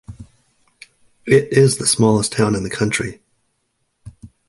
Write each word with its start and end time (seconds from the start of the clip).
It 1.27 1.53
is 1.53 1.77
the 1.77 1.85
smallest 1.85 2.31
town 2.31 2.55
in 2.55 2.63
the 2.63 2.71
country. 2.71 3.21